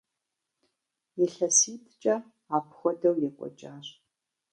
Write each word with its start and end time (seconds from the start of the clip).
ИлъэситӀкӀэ 1.23 2.15
апхуэдэу 2.57 3.15
екӀуэкӀащ. 3.27 3.87